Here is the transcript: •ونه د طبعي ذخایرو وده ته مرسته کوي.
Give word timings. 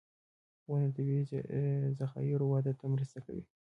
•ونه 0.69 0.87
د 0.89 0.93
طبعي 0.97 1.19
ذخایرو 1.99 2.45
وده 2.53 2.73
ته 2.79 2.85
مرسته 2.93 3.19
کوي. 3.25 3.43